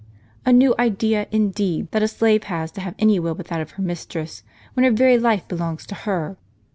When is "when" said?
4.73-4.83